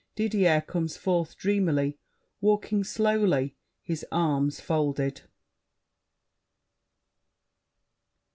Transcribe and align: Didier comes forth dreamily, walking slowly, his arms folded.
Didier 0.15 0.61
comes 0.61 0.97
forth 0.97 1.37
dreamily, 1.37 1.99
walking 2.39 2.83
slowly, 2.83 3.55
his 3.83 4.03
arms 4.11 4.59
folded. 4.59 5.21